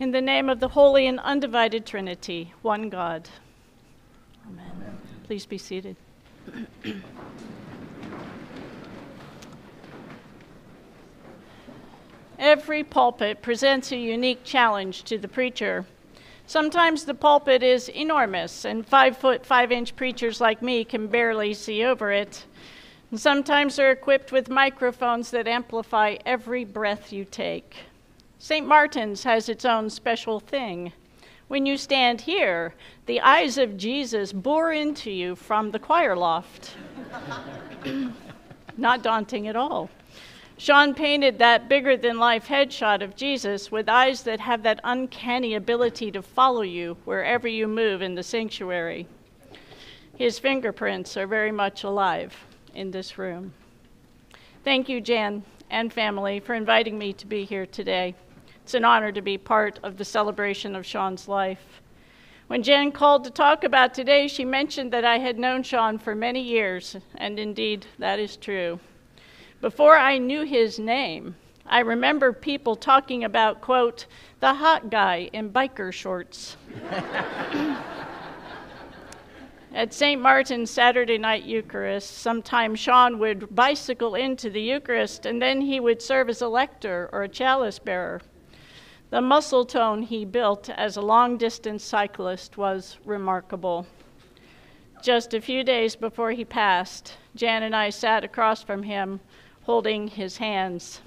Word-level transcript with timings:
In 0.00 0.12
the 0.12 0.22
name 0.22 0.48
of 0.48 0.60
the 0.60 0.68
holy 0.68 1.06
and 1.06 1.20
undivided 1.20 1.84
Trinity, 1.84 2.54
one 2.62 2.88
God. 2.88 3.28
Amen. 4.46 4.64
Amen. 4.74 4.98
Please 5.24 5.44
be 5.44 5.58
seated. 5.58 5.94
Every 12.38 12.82
pulpit 12.82 13.42
presents 13.42 13.92
a 13.92 13.98
unique 13.98 14.42
challenge 14.42 15.04
to 15.04 15.18
the 15.18 15.28
preacher. 15.28 15.84
Sometimes 16.46 17.04
the 17.04 17.12
pulpit 17.12 17.62
is 17.62 17.90
enormous, 17.90 18.64
and 18.64 18.88
five 18.88 19.18
foot, 19.18 19.44
five 19.44 19.70
inch 19.70 19.94
preachers 19.96 20.40
like 20.40 20.62
me 20.62 20.82
can 20.82 21.08
barely 21.08 21.52
see 21.52 21.84
over 21.84 22.10
it. 22.10 22.46
And 23.10 23.20
sometimes 23.20 23.76
they're 23.76 23.92
equipped 23.92 24.32
with 24.32 24.48
microphones 24.48 25.30
that 25.32 25.46
amplify 25.46 26.16
every 26.24 26.64
breath 26.64 27.12
you 27.12 27.26
take. 27.26 27.76
St. 28.42 28.66
Martin's 28.66 29.24
has 29.24 29.50
its 29.50 29.66
own 29.66 29.90
special 29.90 30.40
thing. 30.40 30.94
When 31.48 31.66
you 31.66 31.76
stand 31.76 32.22
here, 32.22 32.74
the 33.04 33.20
eyes 33.20 33.58
of 33.58 33.76
Jesus 33.76 34.32
bore 34.32 34.72
into 34.72 35.10
you 35.10 35.36
from 35.36 35.70
the 35.70 35.78
choir 35.78 36.16
loft. 36.16 36.74
Not 38.78 39.02
daunting 39.02 39.46
at 39.46 39.56
all. 39.56 39.90
Shawn 40.56 40.94
painted 40.94 41.38
that 41.38 41.68
bigger 41.68 41.98
than 41.98 42.18
life 42.18 42.46
headshot 42.46 43.02
of 43.02 43.14
Jesus 43.14 43.70
with 43.70 43.90
eyes 43.90 44.22
that 44.22 44.40
have 44.40 44.62
that 44.62 44.80
uncanny 44.84 45.54
ability 45.54 46.10
to 46.12 46.22
follow 46.22 46.62
you 46.62 46.96
wherever 47.04 47.46
you 47.46 47.68
move 47.68 48.00
in 48.00 48.14
the 48.14 48.22
sanctuary. 48.22 49.06
His 50.16 50.38
fingerprints 50.38 51.14
are 51.18 51.26
very 51.26 51.52
much 51.52 51.84
alive 51.84 52.34
in 52.74 52.90
this 52.90 53.18
room. 53.18 53.52
Thank 54.64 54.88
you, 54.88 55.02
Jan 55.02 55.42
and 55.68 55.92
family, 55.92 56.40
for 56.40 56.54
inviting 56.54 56.98
me 56.98 57.12
to 57.12 57.26
be 57.26 57.44
here 57.44 57.66
today. 57.66 58.14
It's 58.70 58.76
an 58.76 58.84
honor 58.84 59.10
to 59.10 59.20
be 59.20 59.36
part 59.36 59.80
of 59.82 59.96
the 59.96 60.04
celebration 60.04 60.76
of 60.76 60.86
Shawn's 60.86 61.26
life. 61.26 61.82
When 62.46 62.62
Jen 62.62 62.92
called 62.92 63.24
to 63.24 63.30
talk 63.30 63.64
about 63.64 63.94
today, 63.94 64.28
she 64.28 64.44
mentioned 64.44 64.92
that 64.92 65.04
I 65.04 65.18
had 65.18 65.40
known 65.40 65.64
Shawn 65.64 65.98
for 65.98 66.14
many 66.14 66.40
years, 66.40 66.96
and 67.16 67.40
indeed, 67.40 67.86
that 67.98 68.20
is 68.20 68.36
true. 68.36 68.78
Before 69.60 69.96
I 69.96 70.18
knew 70.18 70.44
his 70.44 70.78
name, 70.78 71.34
I 71.66 71.80
remember 71.80 72.32
people 72.32 72.76
talking 72.76 73.24
about, 73.24 73.60
quote, 73.60 74.06
the 74.38 74.54
hot 74.54 74.88
guy 74.88 75.28
in 75.32 75.50
biker 75.50 75.92
shorts. 75.92 76.56
At 79.74 79.92
St. 79.92 80.22
Martin's 80.22 80.70
Saturday 80.70 81.18
night 81.18 81.42
Eucharist, 81.42 82.18
sometimes 82.18 82.78
Shawn 82.78 83.18
would 83.18 83.52
bicycle 83.52 84.14
into 84.14 84.48
the 84.48 84.62
Eucharist 84.62 85.26
and 85.26 85.42
then 85.42 85.60
he 85.60 85.80
would 85.80 86.00
serve 86.00 86.28
as 86.28 86.40
a 86.40 86.46
lector 86.46 87.10
or 87.12 87.24
a 87.24 87.28
chalice 87.28 87.80
bearer. 87.80 88.20
The 89.10 89.20
muscle 89.20 89.64
tone 89.64 90.02
he 90.02 90.24
built 90.24 90.70
as 90.70 90.96
a 90.96 91.02
long 91.02 91.36
distance 91.36 91.82
cyclist 91.82 92.56
was 92.56 92.96
remarkable. 93.04 93.86
Just 95.02 95.34
a 95.34 95.40
few 95.40 95.64
days 95.64 95.96
before 95.96 96.30
he 96.30 96.44
passed, 96.44 97.16
Jan 97.34 97.64
and 97.64 97.74
I 97.74 97.90
sat 97.90 98.22
across 98.22 98.62
from 98.62 98.84
him, 98.84 99.18
holding 99.62 100.06
his 100.06 100.36
hands. 100.36 101.00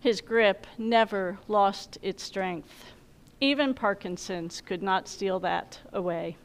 His 0.00 0.22
grip 0.22 0.66
never 0.78 1.38
lost 1.46 1.98
its 2.00 2.22
strength. 2.22 2.86
Even 3.38 3.74
Parkinson's 3.74 4.62
could 4.62 4.82
not 4.82 5.06
steal 5.06 5.38
that 5.40 5.78
away. 5.92 6.38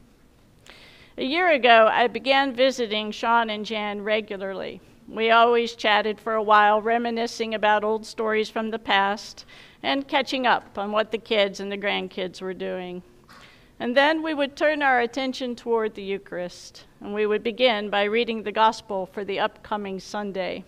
A 1.17 1.23
year 1.23 1.51
ago, 1.51 1.87
I 1.89 2.07
began 2.07 2.53
visiting 2.53 3.11
Shawn 3.11 3.49
and 3.49 3.65
Jan 3.65 4.01
regularly. 4.01 4.81
We 5.07 5.29
always 5.29 5.75
chatted 5.75 6.19
for 6.19 6.33
a 6.33 6.41
while, 6.41 6.81
reminiscing 6.81 7.53
about 7.53 7.83
old 7.83 8.07
stories 8.07 8.49
from 8.49 8.71
the 8.71 8.79
past 8.79 9.45
and 9.83 10.07
catching 10.07 10.47
up 10.47 10.79
on 10.79 10.91
what 10.91 11.11
the 11.11 11.19
kids 11.19 11.59
and 11.59 11.71
the 11.71 11.77
grandkids 11.77 12.41
were 12.41 12.55
doing. 12.55 13.03
And 13.79 13.95
then 13.95 14.23
we 14.23 14.33
would 14.33 14.55
turn 14.55 14.81
our 14.81 15.01
attention 15.01 15.55
toward 15.55 15.93
the 15.93 16.03
Eucharist, 16.03 16.85
and 17.01 17.13
we 17.13 17.27
would 17.27 17.43
begin 17.43 17.89
by 17.91 18.05
reading 18.05 18.41
the 18.41 18.51
Gospel 18.51 19.05
for 19.05 19.23
the 19.23 19.39
upcoming 19.39 19.99
Sunday. 19.99 20.63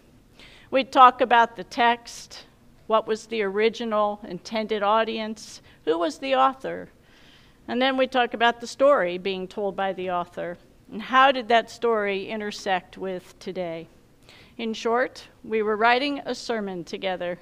We'd 0.70 0.92
talk 0.92 1.20
about 1.20 1.56
the 1.56 1.64
text, 1.64 2.46
what 2.86 3.08
was 3.08 3.26
the 3.26 3.42
original 3.42 4.20
intended 4.28 4.84
audience, 4.84 5.62
who 5.86 5.98
was 5.98 6.20
the 6.20 6.36
author, 6.36 6.90
and 7.68 7.82
then 7.82 7.98
we'd 7.98 8.12
talk 8.12 8.36
about 8.36 8.62
the 8.62 8.68
story 8.68 9.18
being 9.18 9.48
told 9.48 9.76
by 9.76 9.94
the 9.94 10.12
author, 10.12 10.58
and 10.92 11.02
how 11.02 11.32
did 11.32 11.48
that 11.48 11.72
story 11.72 12.30
intersect 12.30 12.98
with 12.98 13.38
today. 13.40 13.88
In 14.58 14.74
short, 14.74 15.28
we 15.44 15.62
were 15.62 15.78
writing 15.78 16.22
a 16.26 16.34
sermon 16.34 16.84
together 16.84 17.38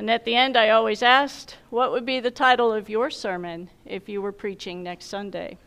and 0.00 0.10
at 0.10 0.24
the 0.24 0.34
end, 0.34 0.56
I 0.56 0.70
always 0.70 1.02
asked, 1.02 1.58
What 1.68 1.92
would 1.92 2.06
be 2.06 2.20
the 2.20 2.30
title 2.30 2.72
of 2.72 2.88
your 2.88 3.10
sermon 3.10 3.68
if 3.84 4.08
you 4.08 4.22
were 4.22 4.32
preaching 4.32 4.82
next 4.82 5.04
Sunday? 5.08 5.58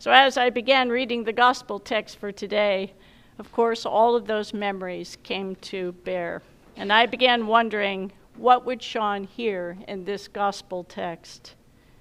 So, 0.00 0.10
as 0.10 0.36
I 0.36 0.50
began 0.50 0.88
reading 0.88 1.22
the 1.22 1.32
gospel 1.32 1.78
text 1.78 2.18
for 2.18 2.32
today, 2.32 2.94
of 3.38 3.52
course, 3.52 3.86
all 3.86 4.16
of 4.16 4.26
those 4.26 4.52
memories 4.52 5.18
came 5.22 5.54
to 5.70 5.92
bear. 6.02 6.42
And 6.76 6.92
I 6.92 7.06
began 7.06 7.46
wondering, 7.46 8.10
what 8.36 8.66
would 8.66 8.82
Shawn 8.82 9.22
hear 9.22 9.78
in 9.86 10.04
this 10.04 10.26
gospel 10.26 10.82
text? 10.82 11.54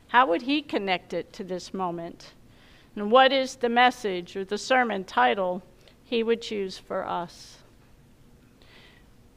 How 0.08 0.26
would 0.26 0.42
he 0.42 0.64
connect 0.64 1.14
it 1.14 1.32
to 1.34 1.44
this 1.44 1.72
moment? 1.72 2.34
And 2.96 3.12
what 3.12 3.32
is 3.32 3.58
the 3.58 3.70
message 3.70 4.36
or 4.36 4.44
the 4.44 4.58
sermon 4.58 5.04
title 5.04 5.62
he 6.04 6.24
would 6.24 6.42
choose 6.42 6.80
for 6.80 7.08
us? 7.08 7.60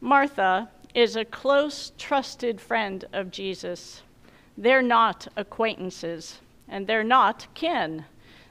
Martha 0.00 0.70
is 0.94 1.14
a 1.14 1.24
close, 1.24 1.92
trusted 1.98 2.60
friend 2.60 3.04
of 3.12 3.30
Jesus. 3.30 4.02
They're 4.56 4.82
not 4.82 5.28
acquaintances, 5.36 6.40
and 6.68 6.86
they're 6.86 7.04
not 7.04 7.46
kin. 7.54 8.04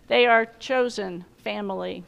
They 0.08 0.26
are 0.26 0.46
chosen 0.60 1.26
family. 1.38 2.04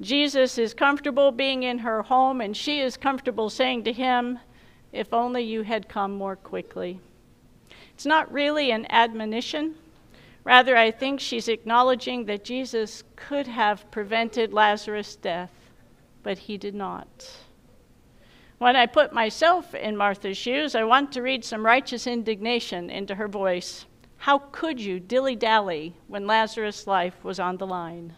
Jesus 0.00 0.58
is 0.58 0.74
comfortable 0.74 1.30
being 1.30 1.62
in 1.62 1.78
her 1.78 2.02
home, 2.02 2.40
and 2.40 2.56
she 2.56 2.80
is 2.80 2.96
comfortable 2.96 3.50
saying 3.50 3.84
to 3.84 3.92
him, 3.92 4.38
If 4.92 5.12
only 5.12 5.42
you 5.42 5.62
had 5.62 5.88
come 5.88 6.12
more 6.12 6.36
quickly. 6.36 7.00
It's 7.94 8.06
not 8.06 8.32
really 8.32 8.70
an 8.70 8.86
admonition. 8.90 9.74
Rather, 10.42 10.76
I 10.76 10.90
think 10.90 11.20
she's 11.20 11.48
acknowledging 11.48 12.24
that 12.26 12.44
Jesus 12.44 13.04
could 13.14 13.46
have 13.46 13.90
prevented 13.90 14.52
Lazarus' 14.52 15.16
death, 15.16 15.52
but 16.22 16.38
he 16.38 16.58
did 16.58 16.74
not. 16.74 17.43
When 18.58 18.76
I 18.76 18.86
put 18.86 19.12
myself 19.12 19.74
in 19.74 19.96
Martha's 19.96 20.36
shoes, 20.36 20.74
I 20.74 20.84
want 20.84 21.12
to 21.12 21.22
read 21.22 21.44
some 21.44 21.66
righteous 21.66 22.06
indignation 22.06 22.88
into 22.88 23.16
her 23.16 23.28
voice. 23.28 23.84
How 24.18 24.38
could 24.38 24.80
you 24.80 25.00
dilly 25.00 25.36
dally 25.36 25.94
when 26.06 26.26
Lazarus' 26.26 26.86
life 26.86 27.24
was 27.24 27.40
on 27.40 27.56
the 27.56 27.66
line? 27.66 28.14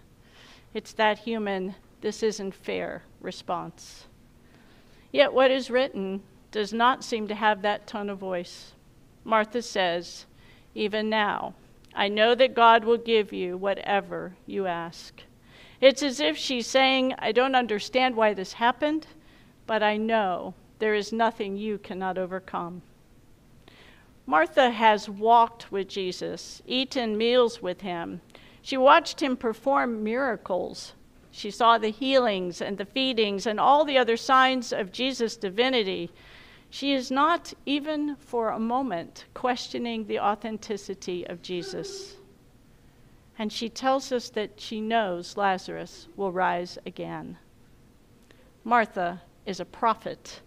It's 0.74 0.92
that 0.92 1.20
human, 1.20 1.74
this 2.02 2.22
isn't 2.22 2.54
fair 2.54 3.02
response. 3.20 4.06
Yet 5.10 5.32
what 5.32 5.50
is 5.50 5.70
written 5.70 6.22
does 6.52 6.72
not 6.72 7.02
seem 7.02 7.26
to 7.28 7.34
have 7.34 7.62
that 7.62 7.86
tone 7.86 8.10
of 8.10 8.18
voice. 8.18 8.72
Martha 9.24 9.62
says, 9.62 10.26
Even 10.74 11.08
now, 11.08 11.54
I 11.94 12.08
know 12.08 12.34
that 12.34 12.54
God 12.54 12.84
will 12.84 12.98
give 12.98 13.32
you 13.32 13.56
whatever 13.56 14.34
you 14.46 14.66
ask. 14.66 15.22
It's 15.80 16.02
as 16.02 16.20
if 16.20 16.36
she's 16.36 16.66
saying, 16.66 17.14
I 17.18 17.32
don't 17.32 17.54
understand 17.54 18.14
why 18.14 18.34
this 18.34 18.52
happened 18.52 19.06
but 19.66 19.82
I 19.82 19.96
know 19.96 20.54
there 20.78 20.94
is 20.94 21.12
nothing 21.12 21.56
you 21.56 21.78
cannot 21.78 22.18
overcome. 22.18 22.82
Martha 24.26 24.70
has 24.70 25.08
walked 25.08 25.70
with 25.70 25.88
Jesus, 25.88 26.62
eaten 26.66 27.16
meals 27.16 27.62
with 27.62 27.80
him. 27.80 28.20
She 28.60 28.76
watched 28.76 29.22
him 29.22 29.36
perform 29.36 30.02
miracles. 30.02 30.94
She 31.30 31.50
saw 31.50 31.78
the 31.78 31.90
healings 31.90 32.60
and 32.60 32.78
the 32.78 32.84
feedings 32.84 33.46
and 33.46 33.60
all 33.60 33.84
the 33.84 33.98
other 33.98 34.16
signs 34.16 34.72
of 34.72 34.90
Jesus' 34.90 35.36
divinity. 35.36 36.10
She 36.70 36.92
is 36.92 37.10
not 37.10 37.54
even 37.64 38.16
for 38.16 38.48
a 38.48 38.58
moment 38.58 39.26
questioning 39.34 40.06
the 40.06 40.18
authenticity 40.18 41.26
of 41.26 41.42
Jesus. 41.42 42.16
And 43.38 43.52
she 43.52 43.68
tells 43.68 44.10
us 44.10 44.30
that 44.30 44.58
she 44.60 44.80
knows 44.80 45.36
Lazarus 45.36 46.08
will 46.16 46.32
rise 46.32 46.78
again. 46.84 47.38
Martha 48.64 49.22
is 49.46 49.60
a 49.60 49.64
prophet 49.64 50.40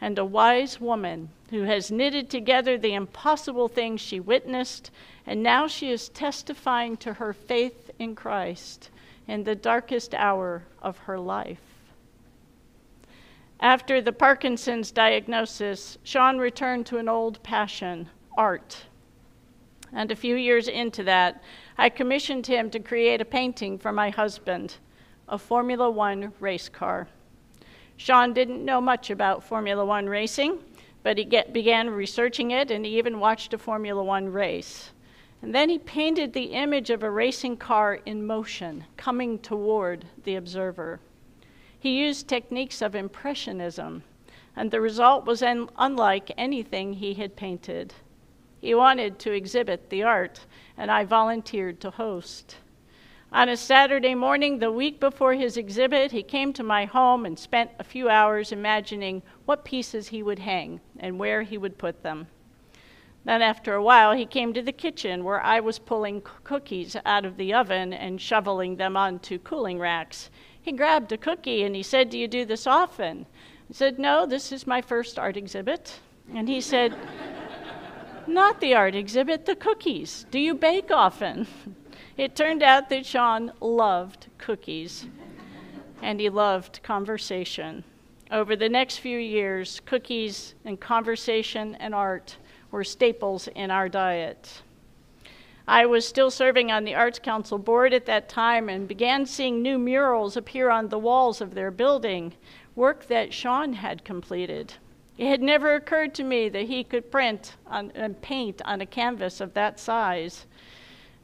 and 0.00 0.18
a 0.18 0.24
wise 0.24 0.80
woman 0.80 1.28
who 1.50 1.62
has 1.62 1.90
knitted 1.90 2.30
together 2.30 2.78
the 2.78 2.94
impossible 2.94 3.68
things 3.68 4.00
she 4.00 4.20
witnessed, 4.20 4.90
and 5.26 5.42
now 5.42 5.66
she 5.66 5.90
is 5.90 6.08
testifying 6.10 6.96
to 6.96 7.14
her 7.14 7.32
faith 7.32 7.90
in 7.98 8.14
Christ 8.14 8.90
in 9.26 9.44
the 9.44 9.54
darkest 9.54 10.14
hour 10.14 10.62
of 10.80 10.98
her 10.98 11.18
life. 11.18 11.60
After 13.60 14.00
the 14.00 14.12
Parkinson's 14.12 14.92
diagnosis, 14.92 15.98
Shawn 16.04 16.38
returned 16.38 16.86
to 16.86 16.98
an 16.98 17.08
old 17.08 17.42
passion 17.42 18.08
art. 18.36 18.84
And 19.92 20.12
a 20.12 20.16
few 20.16 20.36
years 20.36 20.68
into 20.68 21.02
that, 21.04 21.42
I 21.76 21.88
commissioned 21.88 22.46
him 22.46 22.70
to 22.70 22.78
create 22.78 23.20
a 23.20 23.24
painting 23.24 23.78
for 23.78 23.90
my 23.90 24.10
husband, 24.10 24.76
a 25.28 25.38
Formula 25.38 25.90
One 25.90 26.32
race 26.38 26.68
car. 26.68 27.08
Shawn 27.98 28.32
didn't 28.32 28.64
know 28.64 28.80
much 28.80 29.10
about 29.10 29.42
Formula 29.42 29.84
One 29.84 30.08
racing, 30.08 30.60
but 31.02 31.18
he 31.18 31.24
get, 31.24 31.52
began 31.52 31.90
researching 31.90 32.52
it 32.52 32.70
and 32.70 32.86
he 32.86 32.96
even 32.96 33.18
watched 33.18 33.52
a 33.52 33.58
Formula 33.58 34.02
One 34.02 34.28
race. 34.32 34.92
And 35.42 35.52
then 35.52 35.68
he 35.68 35.78
painted 35.80 36.32
the 36.32 36.52
image 36.52 36.90
of 36.90 37.02
a 37.02 37.10
racing 37.10 37.56
car 37.56 37.94
in 38.06 38.24
motion, 38.24 38.84
coming 38.96 39.40
toward 39.40 40.04
the 40.22 40.36
observer. 40.36 41.00
He 41.80 41.98
used 41.98 42.28
techniques 42.28 42.82
of 42.82 42.94
impressionism, 42.94 44.04
and 44.54 44.70
the 44.70 44.80
result 44.80 45.26
was 45.26 45.42
un- 45.42 45.68
unlike 45.76 46.30
anything 46.38 46.92
he 46.92 47.14
had 47.14 47.34
painted. 47.34 47.94
He 48.60 48.74
wanted 48.74 49.18
to 49.20 49.32
exhibit 49.32 49.90
the 49.90 50.04
art, 50.04 50.46
and 50.76 50.88
I 50.88 51.04
volunteered 51.04 51.80
to 51.80 51.90
host. 51.90 52.58
On 53.30 53.50
a 53.50 53.58
Saturday 53.58 54.14
morning, 54.14 54.58
the 54.58 54.72
week 54.72 54.98
before 54.98 55.34
his 55.34 55.58
exhibit, 55.58 56.12
he 56.12 56.22
came 56.22 56.50
to 56.54 56.62
my 56.62 56.86
home 56.86 57.26
and 57.26 57.38
spent 57.38 57.70
a 57.78 57.84
few 57.84 58.08
hours 58.08 58.52
imagining 58.52 59.20
what 59.44 59.66
pieces 59.66 60.08
he 60.08 60.22
would 60.22 60.38
hang 60.38 60.80
and 60.98 61.18
where 61.18 61.42
he 61.42 61.58
would 61.58 61.76
put 61.76 62.02
them. 62.02 62.28
Then, 63.24 63.42
after 63.42 63.74
a 63.74 63.82
while, 63.82 64.14
he 64.14 64.24
came 64.24 64.54
to 64.54 64.62
the 64.62 64.72
kitchen 64.72 65.24
where 65.24 65.42
I 65.42 65.60
was 65.60 65.78
pulling 65.78 66.22
cookies 66.42 66.96
out 67.04 67.26
of 67.26 67.36
the 67.36 67.52
oven 67.52 67.92
and 67.92 68.18
shoveling 68.18 68.76
them 68.76 68.96
onto 68.96 69.38
cooling 69.38 69.78
racks. 69.78 70.30
He 70.62 70.72
grabbed 70.72 71.12
a 71.12 71.18
cookie 71.18 71.64
and 71.64 71.76
he 71.76 71.82
said, 71.82 72.08
Do 72.08 72.18
you 72.18 72.28
do 72.28 72.46
this 72.46 72.66
often? 72.66 73.26
I 73.68 73.74
said, 73.74 73.98
No, 73.98 74.24
this 74.24 74.52
is 74.52 74.66
my 74.66 74.80
first 74.80 75.18
art 75.18 75.36
exhibit. 75.36 76.00
And 76.34 76.48
he 76.48 76.62
said, 76.62 76.96
Not 78.26 78.62
the 78.62 78.74
art 78.74 78.94
exhibit, 78.94 79.44
the 79.44 79.54
cookies. 79.54 80.24
Do 80.30 80.38
you 80.38 80.54
bake 80.54 80.90
often? 80.90 81.46
It 82.18 82.34
turned 82.34 82.64
out 82.64 82.88
that 82.88 83.06
Shawn 83.06 83.52
loved 83.60 84.26
cookies 84.38 85.06
and 86.02 86.18
he 86.18 86.28
loved 86.28 86.82
conversation. 86.82 87.84
Over 88.32 88.56
the 88.56 88.68
next 88.68 88.96
few 88.96 89.18
years, 89.18 89.80
cookies 89.86 90.56
and 90.64 90.80
conversation 90.80 91.76
and 91.76 91.94
art 91.94 92.36
were 92.72 92.82
staples 92.82 93.46
in 93.54 93.70
our 93.70 93.88
diet. 93.88 94.62
I 95.68 95.86
was 95.86 96.08
still 96.08 96.32
serving 96.32 96.72
on 96.72 96.82
the 96.82 96.96
Arts 96.96 97.20
Council 97.20 97.56
board 97.56 97.94
at 97.94 98.06
that 98.06 98.28
time 98.28 98.68
and 98.68 98.88
began 98.88 99.24
seeing 99.24 99.62
new 99.62 99.78
murals 99.78 100.36
appear 100.36 100.70
on 100.70 100.88
the 100.88 100.98
walls 100.98 101.40
of 101.40 101.54
their 101.54 101.70
building, 101.70 102.34
work 102.74 103.06
that 103.06 103.32
Shawn 103.32 103.74
had 103.74 104.04
completed. 104.04 104.74
It 105.18 105.28
had 105.28 105.40
never 105.40 105.76
occurred 105.76 106.14
to 106.14 106.24
me 106.24 106.48
that 106.48 106.66
he 106.66 106.82
could 106.82 107.12
print 107.12 107.54
on, 107.64 107.92
and 107.94 108.20
paint 108.20 108.60
on 108.64 108.80
a 108.80 108.86
canvas 108.86 109.40
of 109.40 109.54
that 109.54 109.78
size. 109.78 110.46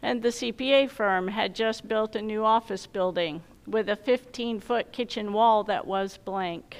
And 0.05 0.21
the 0.21 0.29
CPA 0.29 0.91
firm 0.91 1.29
had 1.29 1.55
just 1.55 1.89
built 1.89 2.15
a 2.15 2.21
new 2.21 2.45
office 2.45 2.87
building 2.87 3.43
with 3.67 3.89
a 3.89 3.97
15 3.97 4.61
foot 4.61 4.93
kitchen 4.93 5.33
wall 5.33 5.65
that 5.65 5.87
was 5.87 6.19
blank. 6.19 6.77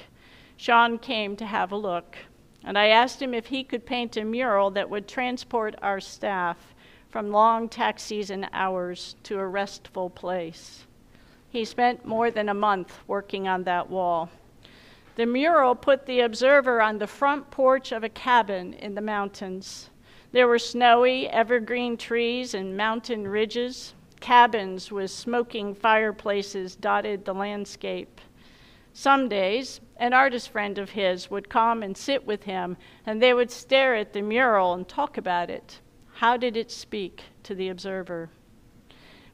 Shawn 0.57 0.99
came 0.99 1.35
to 1.37 1.45
have 1.47 1.71
a 1.71 1.75
look, 1.75 2.17
and 2.63 2.77
I 2.77 2.89
asked 2.89 3.19
him 3.19 3.33
if 3.33 3.47
he 3.47 3.63
could 3.63 3.83
paint 3.83 4.15
a 4.15 4.23
mural 4.23 4.69
that 4.69 4.91
would 4.91 5.07
transport 5.07 5.73
our 5.81 5.99
staff 5.99 6.75
from 7.09 7.31
long 7.31 7.67
tax 7.67 8.03
season 8.03 8.45
hours 8.53 9.15
to 9.23 9.39
a 9.39 9.47
restful 9.47 10.11
place. 10.11 10.85
He 11.49 11.65
spent 11.65 12.05
more 12.05 12.29
than 12.29 12.47
a 12.47 12.53
month 12.53 12.99
working 13.07 13.47
on 13.47 13.63
that 13.63 13.89
wall. 13.89 14.29
The 15.15 15.25
mural 15.25 15.73
put 15.73 16.05
the 16.05 16.19
observer 16.19 16.79
on 16.79 16.99
the 16.99 17.07
front 17.07 17.49
porch 17.49 17.91
of 17.91 18.03
a 18.03 18.09
cabin 18.09 18.73
in 18.73 18.93
the 18.93 19.01
mountains. 19.01 19.89
There 20.35 20.49
were 20.49 20.59
snowy, 20.59 21.29
evergreen 21.29 21.95
trees 21.95 22.53
and 22.53 22.75
mountain 22.75 23.25
ridges. 23.25 23.93
Cabins 24.19 24.91
with 24.91 25.09
smoking 25.09 25.73
fireplaces 25.73 26.75
dotted 26.75 27.23
the 27.23 27.33
landscape. 27.33 28.19
Some 28.91 29.29
days, 29.29 29.79
an 29.95 30.11
artist 30.11 30.49
friend 30.49 30.77
of 30.77 30.89
his 30.89 31.31
would 31.31 31.47
come 31.47 31.81
and 31.81 31.95
sit 31.95 32.27
with 32.27 32.43
him, 32.43 32.75
and 33.05 33.21
they 33.21 33.33
would 33.33 33.49
stare 33.49 33.95
at 33.95 34.11
the 34.11 34.21
mural 34.21 34.73
and 34.73 34.85
talk 34.85 35.17
about 35.17 35.49
it. 35.49 35.79
How 36.15 36.35
did 36.35 36.57
it 36.57 36.69
speak 36.69 37.23
to 37.43 37.55
the 37.55 37.69
observer? 37.69 38.29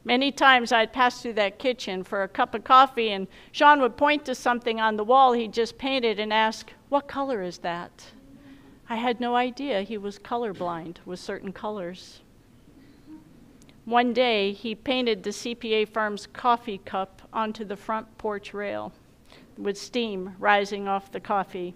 Many 0.04 0.30
times 0.30 0.70
I'd 0.70 0.92
pass 0.92 1.20
through 1.20 1.32
that 1.32 1.58
kitchen 1.58 2.04
for 2.04 2.22
a 2.22 2.28
cup 2.28 2.54
of 2.54 2.62
coffee, 2.62 3.10
and 3.10 3.26
Shawn 3.50 3.80
would 3.80 3.96
point 3.96 4.24
to 4.26 4.36
something 4.36 4.80
on 4.80 4.96
the 4.96 5.02
wall 5.02 5.32
he'd 5.32 5.52
just 5.52 5.78
painted 5.78 6.20
and 6.20 6.32
ask, 6.32 6.72
What 6.90 7.08
color 7.08 7.42
is 7.42 7.58
that? 7.58 8.12
I 8.92 8.96
had 8.96 9.20
no 9.20 9.36
idea 9.36 9.80
he 9.80 9.96
was 9.96 10.18
colorblind 10.18 10.98
with 11.06 11.18
certain 11.18 11.50
colors. 11.50 12.20
One 13.86 14.12
day, 14.12 14.52
he 14.52 14.74
painted 14.74 15.22
the 15.22 15.30
CPA 15.30 15.88
firm's 15.88 16.26
coffee 16.26 16.76
cup 16.76 17.22
onto 17.32 17.64
the 17.64 17.78
front 17.78 18.18
porch 18.18 18.52
rail 18.52 18.92
with 19.56 19.78
steam 19.78 20.36
rising 20.38 20.88
off 20.88 21.10
the 21.10 21.20
coffee. 21.20 21.72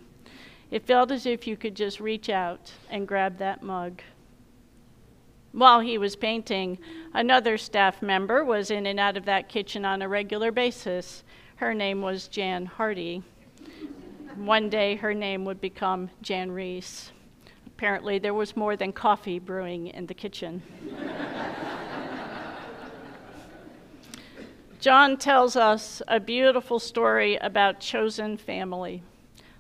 It 0.70 0.84
felt 0.84 1.10
as 1.10 1.24
if 1.24 1.46
you 1.46 1.56
could 1.56 1.74
just 1.74 2.00
reach 2.00 2.28
out 2.28 2.72
and 2.90 3.08
grab 3.08 3.38
that 3.38 3.62
mug. 3.62 4.02
While 5.52 5.80
he 5.80 5.96
was 5.96 6.16
painting, 6.16 6.76
another 7.14 7.56
staff 7.56 8.02
member 8.02 8.44
was 8.44 8.70
in 8.70 8.84
and 8.84 9.00
out 9.00 9.16
of 9.16 9.24
that 9.24 9.48
kitchen 9.48 9.86
on 9.86 10.02
a 10.02 10.08
regular 10.08 10.52
basis. 10.52 11.24
Her 11.56 11.72
name 11.72 12.02
was 12.02 12.28
Jan 12.28 12.66
Hardy. 12.66 13.22
One 14.36 14.68
day 14.68 14.96
her 14.96 15.14
name 15.14 15.44
would 15.46 15.60
become 15.60 16.10
Jan 16.22 16.50
Rees. 16.50 17.10
Apparently, 17.66 18.18
there 18.18 18.34
was 18.34 18.56
more 18.56 18.76
than 18.76 18.92
coffee 18.92 19.38
brewing 19.38 19.88
in 19.88 20.06
the 20.06 20.14
kitchen. 20.14 20.62
John 24.80 25.16
tells 25.16 25.56
us 25.56 26.02
a 26.06 26.20
beautiful 26.20 26.78
story 26.78 27.36
about 27.36 27.80
chosen 27.80 28.36
family. 28.36 29.02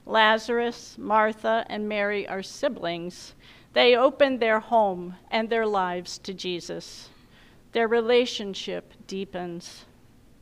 Lazarus, 0.04 0.96
Martha, 0.98 1.64
and 1.68 1.88
Mary 1.88 2.28
are 2.28 2.42
siblings 2.42 3.34
they 3.76 3.94
opened 3.94 4.40
their 4.40 4.60
home 4.60 5.16
and 5.30 5.50
their 5.50 5.66
lives 5.66 6.16
to 6.16 6.32
Jesus. 6.32 7.10
Their 7.72 7.86
relationship 7.86 8.94
deepens. 9.06 9.84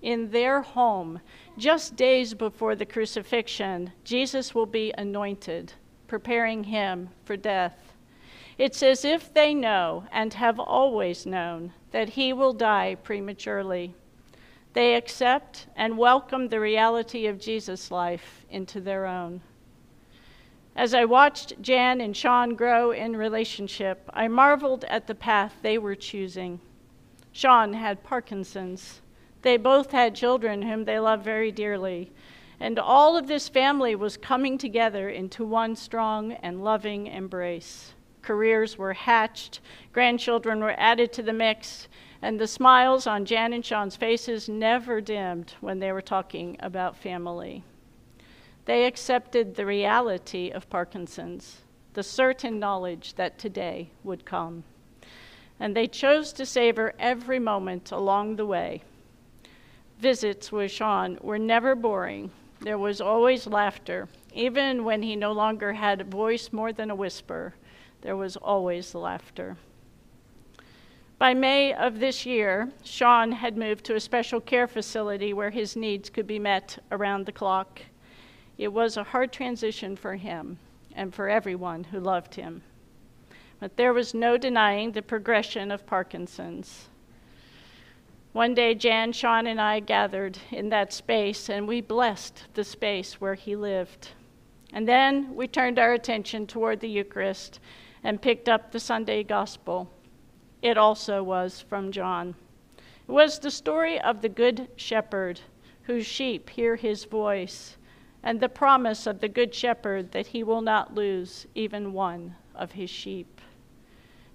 In 0.05 0.33
their 0.33 0.61
home, 0.61 1.19
just 1.57 1.97
days 1.97 2.35
before 2.35 2.77
the 2.77 2.85
crucifixion, 2.85 3.91
Jesus 4.05 4.55
will 4.55 4.67
be 4.67 4.93
anointed, 4.99 5.73
preparing 6.09 6.65
him 6.65 7.09
for 7.25 7.39
death. 7.39 7.95
It's 8.59 8.83
as 8.83 9.07
if 9.07 9.33
they 9.33 9.55
know 9.55 10.05
and 10.13 10.35
have 10.35 10.61
always 10.61 11.25
known 11.25 11.73
that 11.91 12.11
he 12.11 12.35
will 12.35 12.53
die 12.53 12.97
prematurely. 13.03 13.95
They 14.75 14.95
accept 14.95 15.69
and 15.75 15.97
welcome 15.97 16.49
the 16.49 16.61
reality 16.61 17.27
of 17.27 17.41
Jesus' 17.41 17.91
life 17.91 18.45
into 18.51 18.83
their 18.83 19.07
own. 19.07 19.41
As 20.77 20.93
I 20.93 21.07
watched 21.07 21.63
Jan 21.63 22.03
and 22.03 22.15
Shawn 22.15 22.57
grow 22.57 22.91
in 22.91 23.17
relationship, 23.17 24.11
I 24.13 24.29
marveled 24.29 24.85
at 24.85 25.07
the 25.07 25.15
path 25.15 25.55
they 25.63 25.79
were 25.79 25.95
choosing. 25.95 26.61
Shawn 27.33 27.73
had 27.73 28.05
Parkinson's. 28.05 29.01
They 29.45 29.59
both 29.59 29.91
had 29.91 30.15
children 30.15 30.63
whom 30.63 30.87
they 30.87 30.99
loved 30.99 31.23
very 31.23 31.53
dearly. 31.53 32.11
And 32.59 32.79
all 32.79 33.15
of 33.15 33.27
this 33.27 33.47
family 33.47 33.95
was 33.95 34.17
coming 34.17 34.57
together 34.57 35.11
into 35.11 35.45
one 35.45 35.77
strong 35.77 36.33
and 36.33 36.65
loving 36.65 37.09
embrace. 37.09 37.93
Careers 38.23 38.79
were 38.79 38.95
hatched, 38.95 39.61
grandchildren 39.93 40.61
were 40.61 40.75
added 40.79 41.13
to 41.13 41.23
the 41.23 41.35
mix, 41.35 41.89
and 42.23 42.41
the 42.41 42.47
smiles 42.47 43.07
on 43.07 43.27
Jan 43.27 43.53
and 43.53 43.63
Shawn's 43.63 43.97
faces 43.97 44.49
never 44.49 45.03
dimmed 45.03 45.53
when 45.61 45.79
they 45.79 45.93
were 45.93 46.01
talking 46.01 46.57
about 46.61 46.97
family. 46.97 47.65
They 48.65 48.87
accepted 48.87 49.57
the 49.57 49.67
reality 49.67 50.49
of 50.49 50.71
Parkinson's, 50.71 51.59
the 51.93 52.03
certain 52.03 52.59
knowledge 52.59 53.13
that 53.17 53.39
today 53.39 53.91
would 54.05 54.25
come. 54.25 54.65
And 55.61 55.77
they 55.77 55.87
chose 55.87 56.33
to 56.33 56.47
savor 56.47 56.95
every 56.99 57.39
moment 57.39 57.93
along 57.93 58.37
the 58.37 58.47
way. 58.47 58.81
Visits 60.05 60.53
with 60.53 60.71
Shawn 60.71 61.17
were 61.23 61.39
never 61.39 61.75
boring. 61.75 62.31
There 62.61 62.77
was 62.77 63.01
always 63.01 63.47
laughter. 63.47 64.07
Even 64.35 64.85
when 64.85 65.01
he 65.01 65.17
no 65.17 65.33
longer 65.33 65.73
had 65.73 66.03
a 66.03 66.05
voice 66.05 66.53
more 66.53 66.75
than 66.75 66.91
a 66.91 66.95
whisper, 66.95 67.55
there 68.03 68.15
was 68.15 68.37
always 68.37 68.95
laughter. 68.95 69.57
By 71.19 71.33
May 71.33 71.73
of 71.73 72.01
this 72.01 72.27
year, 72.27 72.71
Shawn 72.83 73.33
had 73.33 73.57
moved 73.57 73.87
to 73.87 73.95
a 73.95 74.01
special 74.01 74.43
care 74.43 74.69
facility 74.69 75.33
where 75.33 75.49
his 75.49 75.75
needs 75.75 76.11
could 76.11 76.27
be 76.27 76.39
met 76.39 76.79
around 76.93 77.25
the 77.25 77.33
clock. 77.33 77.81
It 78.59 78.75
was 78.75 78.99
a 78.99 79.05
hard 79.05 79.33
transition 79.33 79.97
for 79.97 80.17
him 80.17 80.59
and 80.95 81.15
for 81.15 81.31
everyone 81.31 81.85
who 81.85 81.99
loved 81.99 82.35
him. 82.35 82.61
But 83.59 83.79
there 83.79 83.95
was 83.95 84.13
no 84.13 84.37
denying 84.37 84.93
the 84.93 85.01
progression 85.01 85.71
of 85.71 85.87
Parkinson's. 85.87 86.89
One 88.35 88.53
day, 88.53 88.75
Jan, 88.75 89.13
Shawn, 89.13 89.47
and 89.47 89.61
I 89.61 89.79
gathered 89.79 90.39
in 90.51 90.69
that 90.71 90.93
space, 90.93 91.49
and 91.49 91.69
we 91.69 91.81
blessed 91.81 92.47
the 92.55 92.65
space 92.65 93.21
where 93.21 93.37
he 93.37 93.55
lived. 93.55 94.09
And 94.73 94.89
then 94.89 95.37
we 95.37 95.47
turned 95.47 95.79
our 95.79 95.93
attention 95.93 96.49
toward 96.49 96.81
the 96.81 96.89
Eucharist 96.89 97.61
and 98.03 98.21
picked 98.21 98.49
up 98.49 98.73
the 98.73 98.81
Sunday 98.81 99.23
Gospel. 99.23 99.89
It 100.63 100.77
also 100.77 101.23
was 101.23 101.61
from 101.61 101.93
John. 101.93 102.35
It 102.77 103.13
was 103.13 103.39
the 103.39 103.53
story 103.53 104.01
of 104.01 104.21
the 104.21 104.29
Good 104.29 104.67
Shepherd 104.75 105.41
whose 105.83 106.05
sheep 106.05 106.51
hear 106.51 106.75
his 106.75 107.05
voice 107.05 107.77
and 108.21 108.41
the 108.41 108.49
promise 108.49 109.07
of 109.07 109.21
the 109.21 109.29
Good 109.29 109.55
Shepherd 109.55 110.11
that 110.11 110.27
he 110.27 110.43
will 110.43 110.61
not 110.61 110.93
lose 110.93 111.47
even 111.55 111.93
one 111.93 112.35
of 112.53 112.73
his 112.73 112.91
sheep. 112.91 113.41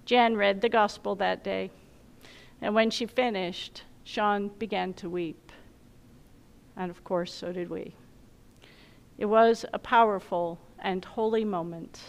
Jan 0.06 0.38
read 0.38 0.62
the 0.62 0.70
gospel 0.70 1.14
that 1.16 1.44
day, 1.44 1.70
and 2.62 2.74
when 2.74 2.88
she 2.88 3.04
finished, 3.04 3.82
Shawn 4.04 4.48
began 4.58 4.92
to 4.94 5.08
weep. 5.08 5.52
And 6.76 6.90
of 6.90 7.04
course, 7.04 7.32
so 7.32 7.52
did 7.52 7.68
we. 7.70 7.94
It 9.18 9.26
was 9.26 9.64
a 9.72 9.78
powerful 9.78 10.58
and 10.78 11.04
holy 11.04 11.44
moment. 11.44 12.00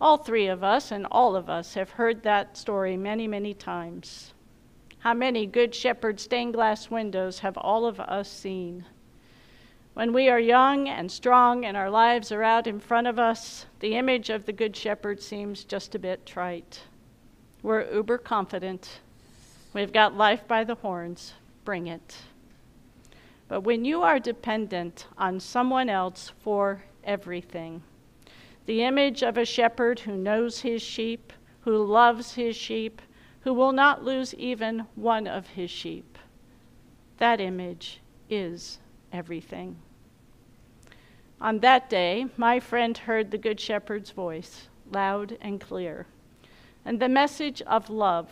All 0.00 0.16
three 0.16 0.46
of 0.46 0.64
us 0.64 0.90
and 0.90 1.06
all 1.10 1.36
of 1.36 1.50
us 1.50 1.74
have 1.74 1.90
heard 1.90 2.22
that 2.22 2.56
story 2.56 2.96
many, 2.96 3.28
many 3.28 3.52
times. 3.52 4.32
How 5.00 5.12
many 5.12 5.46
Good 5.46 5.74
Shepherd 5.74 6.18
stained 6.18 6.54
glass 6.54 6.90
windows 6.90 7.40
have 7.40 7.58
all 7.58 7.84
of 7.84 8.00
us 8.00 8.30
seen? 8.30 8.86
When 9.92 10.12
we 10.12 10.28
are 10.28 10.40
young 10.40 10.88
and 10.88 11.10
strong 11.10 11.66
and 11.66 11.76
our 11.76 11.90
lives 11.90 12.32
are 12.32 12.42
out 12.42 12.66
in 12.66 12.80
front 12.80 13.06
of 13.06 13.18
us, 13.18 13.66
the 13.80 13.96
image 13.96 14.30
of 14.30 14.46
the 14.46 14.52
Good 14.52 14.74
Shepherd 14.74 15.20
seems 15.20 15.64
just 15.64 15.94
a 15.94 15.98
bit 15.98 16.24
trite. 16.24 16.80
We're 17.62 17.92
uber 17.92 18.16
confident. 18.16 19.00
We've 19.72 19.92
got 19.92 20.16
life 20.16 20.46
by 20.48 20.64
the 20.64 20.74
horns. 20.74 21.34
Bring 21.64 21.86
it. 21.86 22.16
But 23.46 23.60
when 23.60 23.84
you 23.84 24.02
are 24.02 24.18
dependent 24.18 25.06
on 25.16 25.38
someone 25.38 25.88
else 25.88 26.32
for 26.40 26.82
everything, 27.04 27.82
the 28.66 28.82
image 28.82 29.22
of 29.22 29.38
a 29.38 29.44
shepherd 29.44 30.00
who 30.00 30.16
knows 30.16 30.60
his 30.60 30.82
sheep, 30.82 31.32
who 31.60 31.84
loves 31.84 32.34
his 32.34 32.56
sheep, 32.56 33.00
who 33.40 33.54
will 33.54 33.72
not 33.72 34.04
lose 34.04 34.34
even 34.34 34.86
one 34.96 35.26
of 35.26 35.46
his 35.48 35.70
sheep, 35.70 36.18
that 37.18 37.40
image 37.40 38.00
is 38.28 38.78
everything. 39.12 39.76
On 41.40 41.60
that 41.60 41.88
day, 41.88 42.26
my 42.36 42.60
friend 42.60 42.96
heard 42.96 43.30
the 43.30 43.38
Good 43.38 43.60
Shepherd's 43.60 44.10
voice, 44.10 44.68
loud 44.90 45.38
and 45.40 45.60
clear, 45.60 46.06
and 46.84 47.00
the 47.00 47.08
message 47.08 47.62
of 47.62 47.88
love, 47.88 48.28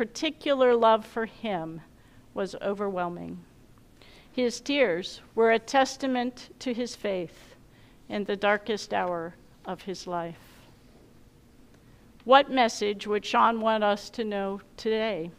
particular 0.00 0.74
love 0.74 1.04
for 1.04 1.26
him, 1.26 1.82
was 2.32 2.56
overwhelming. 2.62 3.38
His 4.32 4.58
tears 4.58 5.20
were 5.34 5.50
a 5.50 5.58
testament 5.58 6.48
to 6.60 6.72
his 6.72 6.96
faith 6.96 7.54
in 8.08 8.24
the 8.24 8.34
darkest 8.34 8.94
hour 8.94 9.34
of 9.66 9.82
his 9.82 10.06
life. 10.06 10.40
What 12.24 12.50
message 12.50 13.06
would 13.06 13.26
Shawn 13.26 13.60
want 13.60 13.84
us 13.84 14.08
to 14.08 14.24
know 14.24 14.62
today? 14.78 15.32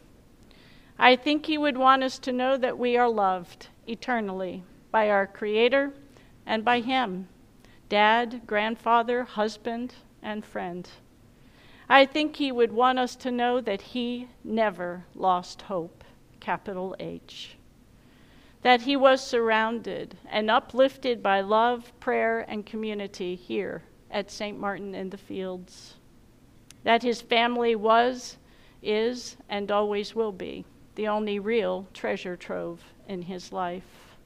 I 0.96 1.16
think 1.16 1.46
he 1.46 1.58
would 1.58 1.76
want 1.76 2.04
us 2.04 2.20
to 2.20 2.30
know 2.30 2.56
that 2.56 2.78
we 2.78 2.96
are 2.96 3.08
loved 3.08 3.66
eternally 3.88 4.62
by 4.92 5.10
our 5.10 5.26
Creator 5.26 5.92
and 6.46 6.64
by 6.64 6.78
Him 6.78 7.26
dad, 7.88 8.42
grandfather, 8.46 9.24
husband, 9.24 9.96
and 10.22 10.44
friend. 10.44 10.88
I 11.92 12.06
think 12.06 12.36
he 12.36 12.50
would 12.50 12.72
want 12.72 12.98
us 12.98 13.14
to 13.16 13.30
know 13.30 13.60
that 13.60 13.82
he 13.82 14.28
never 14.42 15.04
lost 15.14 15.62
hope, 15.62 16.04
capital 16.40 16.96
H 16.98 17.56
that 18.62 18.82
he 18.82 18.96
was 18.96 19.20
surrounded 19.20 20.16
and 20.30 20.50
uplifted 20.50 21.22
by 21.22 21.40
love, 21.40 21.92
prayer, 22.00 22.40
and 22.48 22.64
community 22.64 23.34
here 23.34 23.82
at 24.10 24.30
St. 24.30 24.58
Martin 24.58 24.94
in 24.94 25.10
the 25.10 25.18
Fields. 25.18 25.96
That 26.84 27.02
his 27.02 27.20
family 27.20 27.74
was, 27.74 28.36
is, 28.82 29.36
and 29.48 29.70
always 29.70 30.14
will 30.14 30.32
be 30.32 30.64
the 30.94 31.08
only 31.08 31.38
real 31.38 31.88
treasure 31.92 32.36
trove 32.36 32.82
in 33.08 33.22
his 33.22 33.52
life. 33.52 34.16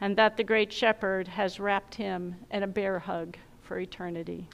And 0.00 0.16
that 0.16 0.36
the 0.36 0.44
Great 0.44 0.72
Shepherd 0.72 1.28
has 1.28 1.60
wrapped 1.60 1.94
him 1.96 2.36
in 2.50 2.62
a 2.62 2.66
bear 2.66 2.98
hug 2.98 3.36
for 3.62 3.78
eternity. 3.78 4.48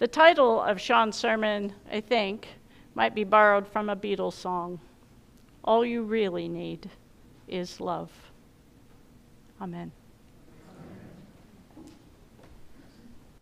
The 0.00 0.08
title 0.08 0.62
of 0.62 0.80
Shawn's 0.80 1.14
sermon, 1.14 1.74
I 1.92 2.00
think, 2.00 2.48
might 2.94 3.14
be 3.14 3.22
borrowed 3.22 3.68
from 3.68 3.90
a 3.90 3.96
Beatles 3.96 4.32
song 4.32 4.80
All 5.62 5.84
You 5.84 6.04
Really 6.04 6.48
Need 6.48 6.88
is 7.46 7.82
love. 7.82 8.10
Amen. 9.60 9.92